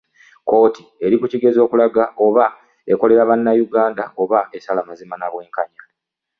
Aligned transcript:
Kkooti 0.43 0.83
eri 1.05 1.15
ku 1.21 1.25
kigezo 1.31 1.59
okulaga 1.65 2.03
nti 2.09 2.15
oba 2.25 2.45
ekolera 2.91 3.29
Bannayuganda 3.29 4.03
oba 4.21 4.39
esala 4.57 4.81
mazima 4.89 5.15
n'obwenkanya 5.17 5.81